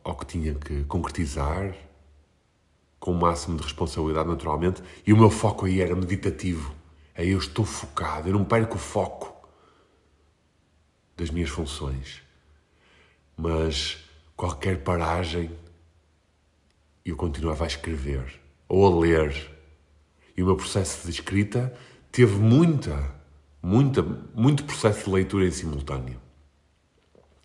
[0.03, 1.73] ao que tinha que concretizar,
[2.99, 6.73] com o máximo de responsabilidade, naturalmente, e o meu foco aí era meditativo.
[7.15, 9.35] Aí eu estou focado, eu não perco o foco
[11.15, 12.21] das minhas funções.
[13.35, 13.97] Mas
[14.35, 15.51] qualquer paragem,
[17.03, 19.51] eu continuava a escrever ou a ler.
[20.35, 21.75] E o meu processo de escrita
[22.11, 23.15] teve muita,
[23.61, 26.19] muita, muito processo de leitura em simultâneo.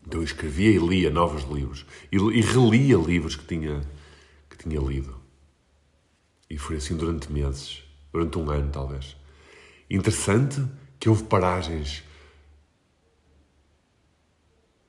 [0.07, 3.81] Então eu escrevia e lia novos livros e, relia livros que tinha,
[4.51, 5.22] que tinha lido.
[6.53, 9.17] E foi assim durante meses, durante um ano talvez.
[9.89, 10.63] Interessante
[11.01, 12.05] que houve paragens.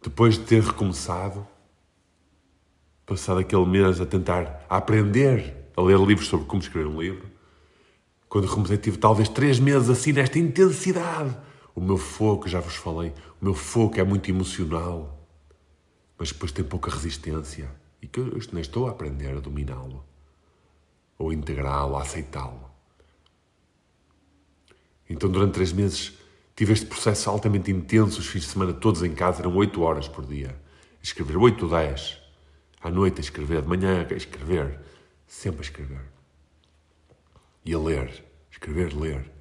[0.02, 1.48] Depois de ter recomeçado,
[3.06, 7.32] passado aquele mês a tentar a aprender a ler livros sobre como escrever um livro,
[8.28, 11.34] quando recomecei tive talvez três meses assim nesta intensidade.
[11.74, 15.26] O meu foco, já vos falei, o meu foco é muito emocional,
[16.20, 17.72] mas depois tem pouca resistência
[18.02, 20.12] e que eu nem estou a aprender a dominá-lo
[21.24, 22.70] ou integrá-lo, aceitá-lo.
[25.10, 26.14] Então, durante três meses,
[26.56, 30.08] tive este processo altamente intenso, os fins de semana todos em casa, eram oito horas
[30.08, 30.56] por dia.
[31.02, 32.20] escrever oito dez.
[32.82, 34.80] À noite a escrever, de manhã a escrever.
[35.28, 36.06] Sempre a escrever.
[37.66, 38.24] E a ler.
[38.52, 39.32] Escrever, ler.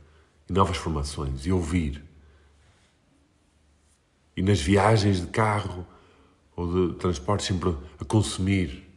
[0.48, 1.44] E novas formações.
[1.44, 2.04] E ouvir.
[4.36, 5.86] E nas viagens de carro
[6.54, 8.92] ou de transporte, sempre a consumir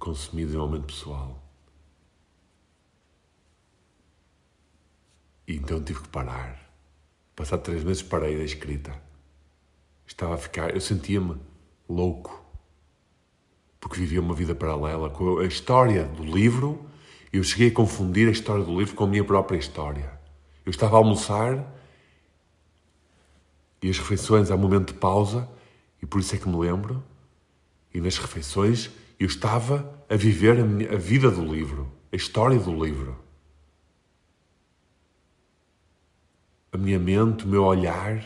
[0.00, 1.39] consumir desenvolvimento pessoal.
[5.50, 6.60] E então tive que parar.
[7.34, 8.94] Passado três meses parei da escrita.
[10.06, 11.34] Estava a ficar, eu sentia-me
[11.88, 12.40] louco.
[13.80, 16.86] Porque vivia uma vida paralela com a história do livro.
[17.32, 20.12] Eu cheguei a confundir a história do livro com a minha própria história.
[20.64, 21.66] Eu estava a almoçar
[23.82, 25.48] e as refeições há um momento de pausa,
[26.00, 27.02] e por isso é que me lembro.
[27.92, 28.88] E nas refeições
[29.18, 33.29] eu estava a viver a, minha, a vida do livro, a história do livro.
[36.72, 38.24] A minha mente, o meu olhar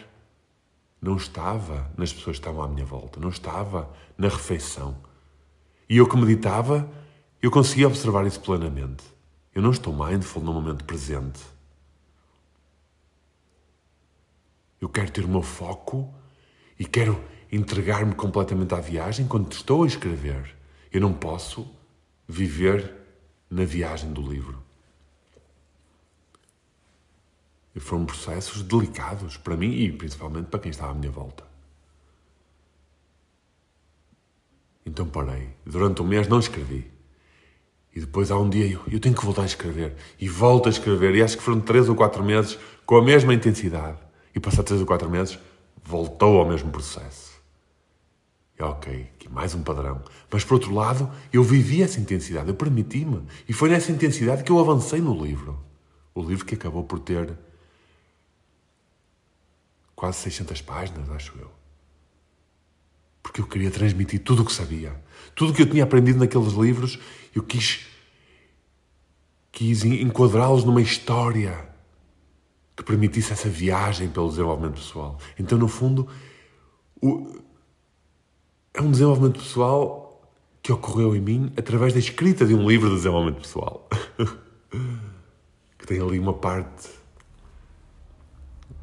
[1.01, 4.97] não estava nas pessoas que estavam à minha volta, não estava na refeição.
[5.88, 6.90] E eu que meditava,
[7.42, 9.05] eu conseguia observar isso plenamente.
[9.55, 11.40] Eu não estou mindful no momento presente.
[14.80, 16.12] Eu quero ter o meu foco
[16.78, 20.57] e quero entregar-me completamente à viagem quando estou a escrever.
[20.92, 21.70] Eu não posso
[22.26, 22.92] viver
[23.49, 24.62] na viagem do livro.
[27.62, 31.44] E foram processos delicados para mim e principalmente para quem estava à minha volta.
[34.86, 35.48] Então parei.
[35.64, 36.90] Durante um mês não escrevi.
[37.94, 39.94] E depois há um dia eu, eu tenho que voltar a escrever.
[40.20, 41.14] E volto a escrever.
[41.14, 43.98] E acho que foram três ou quatro meses com a mesma intensidade.
[44.34, 45.38] E passar três ou quatro meses,
[45.82, 47.34] voltou ao mesmo processo.
[48.58, 50.02] E ok, aqui mais um padrão.
[50.30, 53.22] Mas por outro lado, eu vivi essa intensidade, eu permiti-me.
[53.48, 55.58] E foi nessa intensidade que eu avancei no livro.
[56.14, 57.36] O livro que acabou por ter
[59.95, 61.51] quase 600 páginas, acho eu.
[63.22, 64.95] Porque eu queria transmitir tudo o que sabia.
[65.34, 66.99] Tudo o que eu tinha aprendido naqueles livros,
[67.34, 67.86] eu quis,
[69.51, 71.68] quis enquadrá-los numa história
[72.76, 75.18] que permitisse essa viagem pelo desenvolvimento pessoal.
[75.38, 76.09] Então, no fundo,
[77.01, 77.40] o,
[78.74, 80.05] é um desenvolvimento pessoal
[80.61, 83.88] que ocorreu em mim através da escrita de um livro de desenvolvimento pessoal.
[85.84, 86.88] que tem ali uma parte,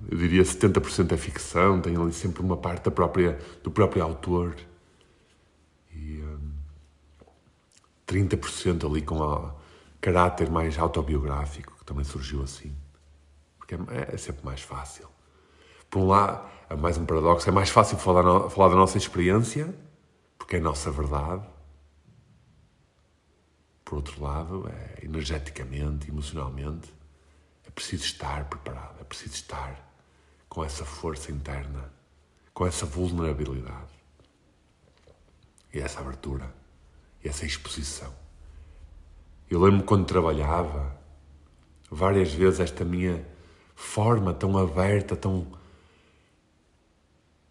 [0.10, 4.56] eu diria 70% é ficção, tem ali sempre uma parte da própria, do próprio autor.
[5.94, 6.52] E um,
[8.08, 9.52] 30% ali com o
[10.00, 12.76] caráter mais autobiográfico, que também surgiu assim
[13.72, 15.08] porque é, é sempre mais fácil.
[15.90, 19.74] Por um lado, é mais um paradoxo, é mais fácil falar, falar da nossa experiência,
[20.38, 21.46] porque é a nossa verdade.
[23.84, 26.94] Por outro lado, é energeticamente, emocionalmente,
[27.66, 29.91] é preciso estar preparado, é preciso estar
[30.52, 31.90] com essa força interna,
[32.54, 33.94] com essa vulnerabilidade.
[35.74, 36.54] E essa abertura,
[37.24, 38.14] e essa exposição.
[39.50, 40.94] Eu lembro quando trabalhava,
[41.90, 43.26] várias vezes esta minha
[43.74, 45.48] forma tão aberta, tão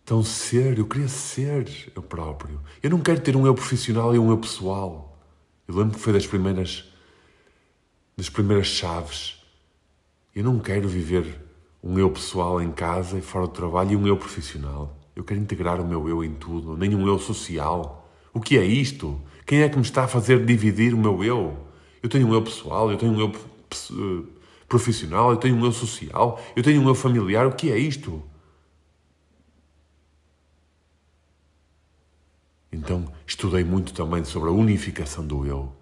[0.05, 2.61] tão ser, eu queria ser eu próprio.
[2.83, 5.19] Eu não quero ter um eu profissional e um eu pessoal.
[5.67, 6.85] Eu lembro que foi das primeiras
[8.15, 9.43] das primeiras chaves.
[10.35, 11.50] Eu não quero viver
[11.83, 14.97] um eu pessoal em casa e fora do trabalho e um eu profissional.
[15.16, 18.09] Eu quero integrar o meu eu em tudo, nem um eu social.
[18.33, 19.20] O que é isto?
[19.47, 21.57] Quem é que me está a fazer dividir o meu eu?
[22.03, 23.33] Eu tenho um eu pessoal, eu tenho um eu
[24.68, 27.47] profissional, eu tenho um eu social, eu tenho um eu familiar.
[27.47, 28.22] O que é isto?
[32.72, 35.80] Então, estudei muito também sobre a unificação do eu.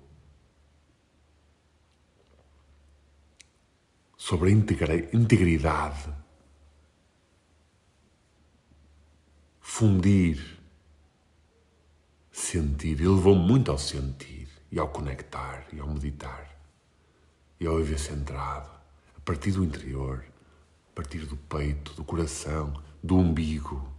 [4.18, 6.12] Sobre a integridade.
[9.58, 10.58] Fundir.
[12.30, 13.00] Sentir.
[13.00, 16.54] Ele levou muito ao sentir e ao conectar e ao meditar
[17.58, 18.78] e ao viver centrado
[19.28, 20.24] partir do interior,
[20.90, 23.92] a partir do peito, do coração, do umbigo.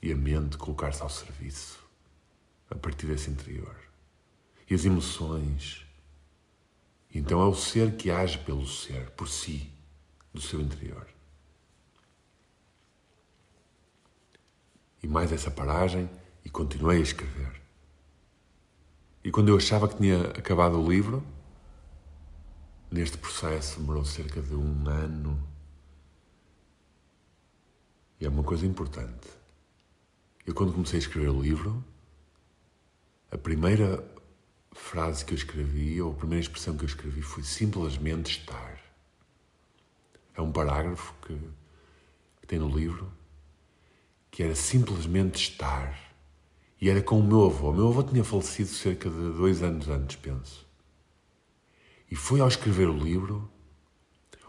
[0.00, 1.84] E a mente colocar-se ao serviço,
[2.70, 3.74] a partir desse interior.
[4.70, 5.84] E as emoções.
[7.12, 9.70] Então é o ser que age pelo ser, por si,
[10.32, 11.06] do seu interior.
[15.02, 16.08] E mais essa paragem,
[16.44, 17.60] e continuei a escrever.
[19.24, 21.24] E quando eu achava que tinha acabado o livro,
[22.90, 25.40] Neste processo demorou cerca de um ano.
[28.18, 29.28] E é uma coisa importante.
[30.44, 31.84] Eu, quando comecei a escrever o livro,
[33.30, 34.04] a primeira
[34.72, 38.80] frase que eu escrevi, ou a primeira expressão que eu escrevi, foi simplesmente estar.
[40.34, 41.34] É um parágrafo que,
[42.40, 43.20] que tem no livro
[44.30, 45.98] que era simplesmente estar.
[46.80, 47.70] E era com o meu avô.
[47.70, 50.66] O meu avô tinha falecido cerca de dois anos antes, penso.
[52.10, 53.50] E foi ao escrever o livro,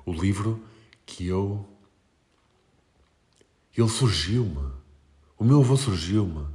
[0.06, 0.64] o livro
[1.06, 1.68] que eu.
[3.76, 4.72] Ele surgiu-me.
[5.38, 6.48] O meu avô surgiu-me.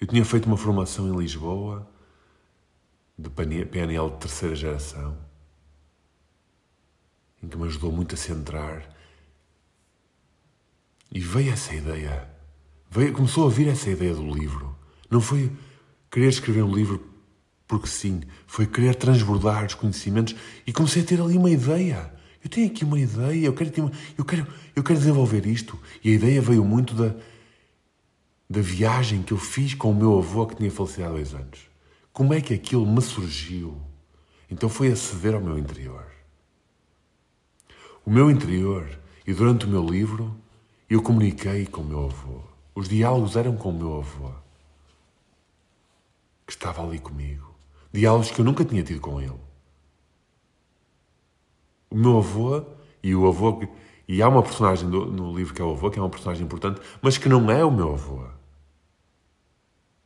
[0.00, 1.88] Eu tinha feito uma formação em Lisboa,
[3.16, 5.16] de PNL de terceira geração,
[7.42, 8.88] em que me ajudou muito a centrar.
[11.10, 12.28] E veio essa ideia.
[12.90, 14.76] Veio, começou a vir essa ideia do livro.
[15.08, 15.52] Não foi
[16.10, 17.14] querer escrever um livro
[17.66, 20.34] porque sim, foi querer transbordar os conhecimentos
[20.66, 22.12] e comecei a ter ali uma ideia.
[22.42, 24.46] Eu tenho aqui uma ideia, eu quero, uma, eu quero,
[24.76, 25.78] eu quero desenvolver isto.
[26.02, 27.14] E a ideia veio muito da,
[28.48, 31.73] da viagem que eu fiz com o meu avô que tinha falecido há dois anos.
[32.14, 33.76] Como é que aquilo me surgiu?
[34.48, 36.06] Então foi aceder ao meu interior.
[38.06, 40.36] O meu interior E durante o meu livro,
[40.88, 42.42] eu comuniquei com o meu avô.
[42.74, 44.30] Os diálogos eram com o meu avô,
[46.46, 47.54] que estava ali comigo.
[47.90, 49.40] Diálogos que eu nunca tinha tido com ele.
[51.90, 52.62] O meu avô
[53.02, 53.62] e o avô.
[54.06, 56.44] E há uma personagem do, no livro que é o avô, que é uma personagem
[56.44, 58.26] importante, mas que não é o meu avô.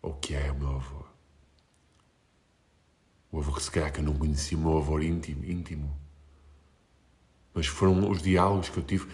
[0.01, 0.98] Ou que é o meu avô.
[3.31, 5.95] O avô que se calhar que eu não conhecia, o meu avô íntimo, íntimo.
[7.53, 9.07] Mas foram os diálogos que eu tive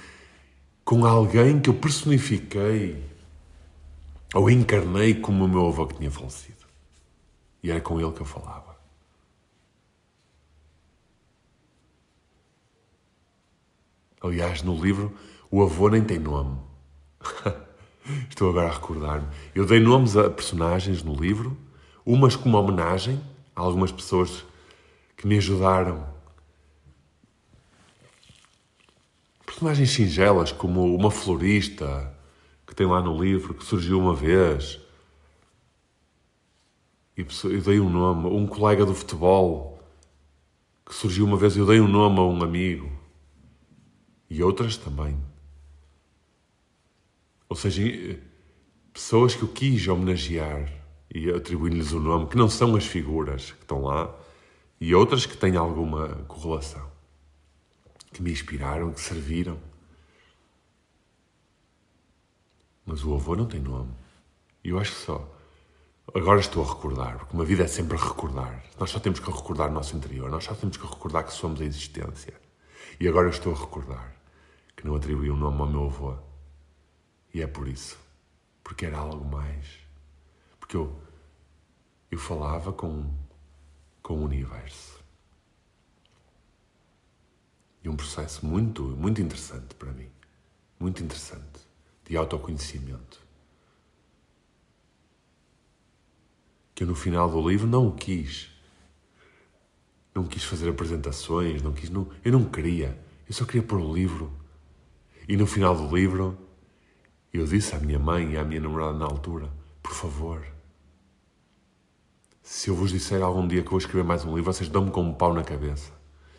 [0.85, 3.03] com alguém que eu personifiquei
[4.35, 6.65] ou encarnei como o meu avô que tinha falecido.
[7.63, 8.77] E era com ele que eu falava.
[14.21, 15.17] Aliás, no livro,
[15.51, 16.59] o avô nem tem nome.
[18.29, 19.27] Estou agora a recordar-me.
[19.55, 21.57] Eu dei nomes a personagens no livro,
[22.05, 23.21] umas como homenagem
[23.55, 24.45] algumas pessoas
[25.17, 26.07] que me ajudaram.
[29.47, 32.13] Personagens singelas, como uma florista
[32.67, 34.81] que tem lá no livro, que surgiu uma vez.
[37.17, 38.29] E eu dei um nome.
[38.29, 39.81] Um colega do futebol
[40.85, 42.91] que surgiu uma vez, eu dei um nome a um amigo.
[44.29, 45.17] E outras também.
[47.49, 47.83] Ou seja,
[48.93, 50.84] pessoas que eu quis homenagear
[51.15, 54.13] e atribuir-lhes o nome, que não são as figuras que estão lá,
[54.81, 56.91] e outras que têm alguma correlação,
[58.13, 59.57] que me inspiraram, que serviram.
[62.85, 63.93] Mas o avô não tem nome.
[64.65, 65.31] E eu acho que só.
[66.13, 68.63] Agora estou a recordar, porque uma vida é sempre recordar.
[68.79, 71.61] Nós só temos que recordar o nosso interior, nós só temos que recordar que somos
[71.61, 72.35] a existência.
[72.99, 74.15] E agora estou a recordar
[74.77, 76.17] que não atribuí um nome ao meu avô.
[77.33, 77.97] E é por isso.
[78.63, 79.84] Porque era algo mais.
[80.65, 81.05] Porque eu
[82.15, 83.13] eu falava com,
[84.01, 85.03] com o universo.
[87.83, 90.09] E um processo muito, muito interessante para mim.
[90.79, 91.61] Muito interessante.
[92.05, 93.21] De autoconhecimento.
[96.73, 98.49] Que eu no final do livro não quis.
[100.15, 101.91] Não quis fazer apresentações, não quis.
[101.91, 102.97] Não, eu não queria.
[103.27, 104.33] Eu só queria pôr o livro.
[105.29, 106.39] E no final do livro,
[107.33, 109.51] eu disse à minha mãe e à minha namorada na altura:
[109.83, 110.54] por favor,
[112.45, 115.09] se eu vos disser algum dia que vou escrever mais um livro, vocês dão-me como
[115.09, 115.91] um pau na cabeça.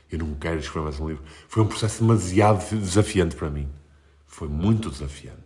[0.09, 1.23] Eu não quero escrever mais um livro.
[1.47, 3.67] Foi um processo demasiado desafiante para mim.
[4.27, 5.41] Foi muito desafiante.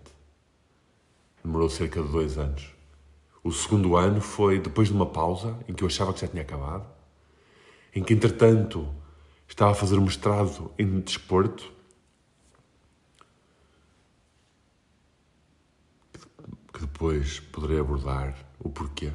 [1.42, 2.76] Demorou cerca de dois anos.
[3.42, 6.42] O segundo ano foi depois de uma pausa em que eu achava que já tinha
[6.42, 6.86] acabado,
[7.96, 8.86] em que, entretanto,
[9.48, 11.72] estava a fazer um mestrado em desporto.
[16.74, 19.14] Que depois poderei abordar o porquê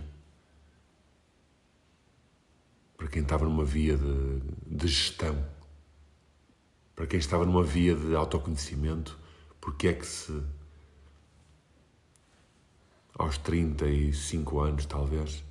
[3.05, 5.47] para quem estava numa via de, de gestão,
[6.97, 9.19] para quem estava numa via de autoconhecimento,
[9.61, 10.43] porque é que se
[13.15, 15.45] aos 35 anos, talvez,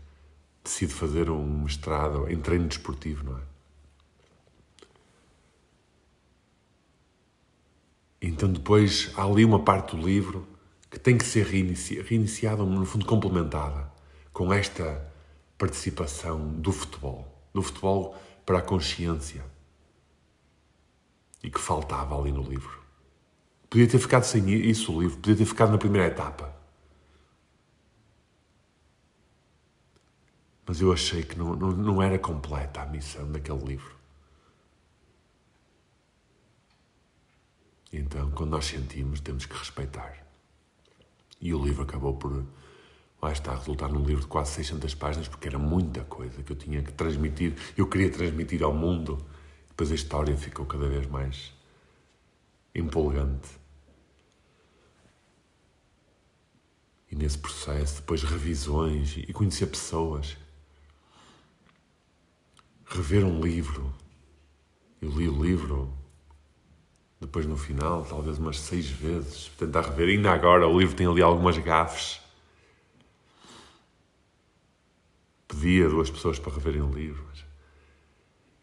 [0.63, 3.41] decide fazer um mestrado em treino desportivo, não é?
[8.19, 10.47] Então depois há ali uma parte do livro
[10.89, 13.91] que tem que ser reinici reiniciada, no fundo complementada,
[14.33, 15.07] com esta
[15.55, 19.45] participação do futebol no futebol para a consciência
[21.41, 22.81] e que faltava ali no livro.
[23.69, 26.53] Podia ter ficado sem isso o livro, podia ter ficado na primeira etapa.
[30.65, 33.93] Mas eu achei que não, não, não era completa a missão daquele livro.
[37.91, 40.25] Então, quando nós sentimos, temos que respeitar.
[41.39, 42.43] E o livro acabou por
[43.23, 46.51] lá está a resultar num livro de quase 600 páginas, porque era muita coisa que
[46.51, 47.55] eu tinha que transmitir.
[47.77, 49.17] Eu queria transmitir ao mundo.
[49.69, 51.53] Depois a história ficou cada vez mais
[52.75, 53.47] empolgante.
[57.09, 60.35] E nesse processo, depois revisões e conhecer pessoas.
[62.85, 63.93] Rever um livro.
[65.01, 65.93] Eu li o livro
[67.21, 70.09] depois no final, talvez umas seis vezes, tentar rever.
[70.09, 72.22] Ainda agora, o livro tem ali algumas gafes
[75.53, 77.23] pedia duas pessoas para reverem o livro.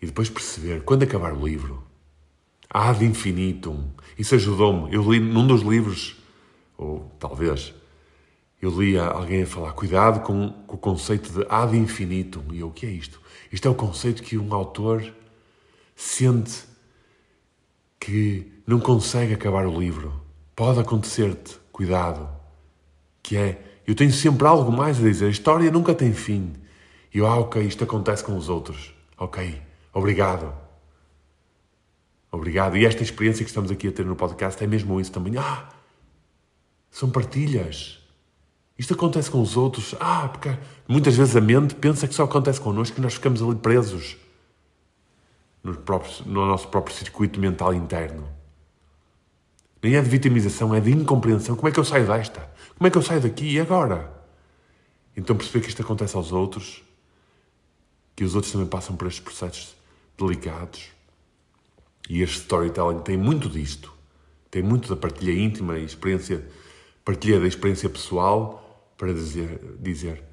[0.01, 1.83] E depois perceber, quando acabar o livro,
[2.69, 4.93] ad infinitum, isso ajudou-me.
[4.95, 6.17] Eu li num dos livros,
[6.79, 7.75] ou talvez,
[8.63, 12.45] eu li alguém a falar, cuidado com, com o conceito de ad infinitum.
[12.53, 13.21] E eu, o que é isto?
[13.53, 15.05] Isto é o conceito que um autor
[15.95, 16.65] sente
[17.99, 20.23] que não consegue acabar o livro.
[20.57, 22.29] Pode acontecer-te, cuidado,
[23.23, 25.27] que é, eu tenho sempre algo mais a dizer.
[25.27, 26.55] A história nunca tem fim.
[27.13, 28.95] E eu, ah, ok, isto acontece com os outros.
[29.19, 29.61] Ok,
[29.93, 30.53] obrigado.
[32.31, 32.77] Obrigado.
[32.77, 35.37] E esta experiência que estamos aqui a ter no podcast é mesmo isso também.
[35.37, 35.69] Ah,
[36.91, 37.99] são partilhas.
[38.79, 39.95] Isto acontece com os outros.
[39.99, 40.57] Ah, porque
[40.89, 44.17] muitas vezes a mente pensa que só acontece connosco e nós ficamos ali presos
[45.63, 48.29] no, próprio, no nosso próprio circuito mental interno.
[49.83, 51.57] Nem é de vitimização, é de incompreensão.
[51.57, 52.49] Como é que eu saio desta?
[52.77, 54.13] Como é que eu saio daqui e agora?
[55.17, 56.83] Então perceber que isto acontece aos outros,
[58.15, 59.75] que os outros também passam por estes processos
[60.19, 60.91] delicados.
[62.09, 63.93] E este storytelling tem muito disto.
[64.51, 66.47] Tem muito da partilha íntima e experiência,
[67.05, 70.25] partilha da experiência pessoal para dizer, dizer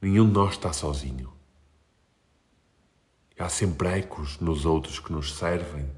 [0.00, 1.32] nenhum de nós está sozinho.
[3.38, 5.90] Há sempre ecos nos outros que nos servem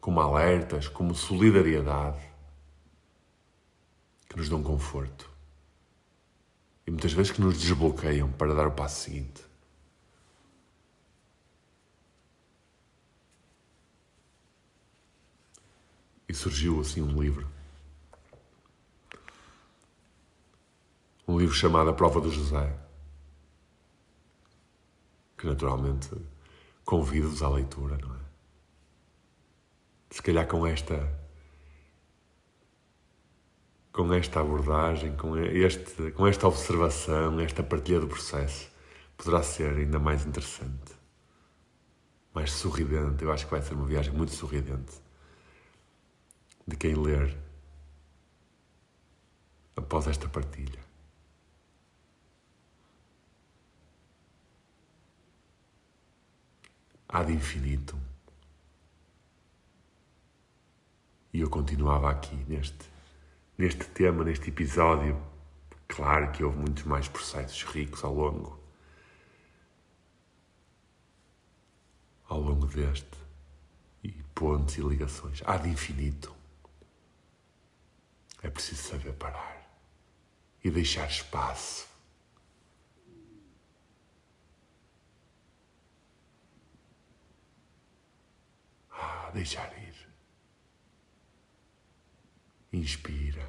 [0.00, 2.20] como alertas, como solidariedade,
[4.28, 5.29] que nos dão conforto.
[6.86, 9.44] E muitas vezes que nos desbloqueiam para dar o passo seguinte.
[16.28, 17.48] E surgiu assim um livro.
[21.26, 22.76] Um livro chamado A Prova do José.
[25.36, 26.10] Que naturalmente
[26.84, 28.20] convido-vos à leitura, não é?
[30.10, 31.19] Se calhar com esta
[34.00, 38.70] com esta abordagem, com, este, com esta observação, esta partilha do processo,
[39.14, 40.92] poderá ser ainda mais interessante,
[42.32, 43.22] mais sorridente.
[43.22, 44.94] Eu acho que vai ser uma viagem muito sorridente
[46.66, 47.36] de quem ler
[49.76, 50.80] após esta partilha.
[57.06, 57.98] Há de infinito.
[61.34, 62.89] E eu continuava aqui neste,
[63.60, 65.20] neste tema, neste episódio.
[65.86, 68.58] Claro que houve muitos mais processos ricos ao longo.
[72.26, 73.18] Ao longo deste.
[74.02, 75.42] E pontos e ligações.
[75.44, 76.34] Há de infinito.
[78.42, 79.60] É preciso saber parar
[80.64, 81.86] e deixar espaço.
[88.90, 89.89] Ah, deixar ir.
[92.72, 93.48] Inspira,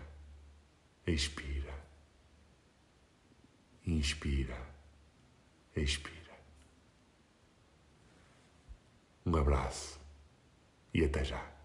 [1.06, 1.74] expira.
[3.86, 4.58] Inspira,
[5.76, 6.40] expira.
[9.26, 10.00] Um abraço
[10.94, 11.61] e até já.